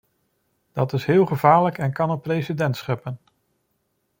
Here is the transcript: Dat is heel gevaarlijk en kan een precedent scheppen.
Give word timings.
Dat 0.73 0.93
is 0.93 1.05
heel 1.05 1.25
gevaarlijk 1.25 1.77
en 1.77 1.93
kan 1.93 2.09
een 2.09 2.19
precedent 2.21 2.75
scheppen. 2.77 3.19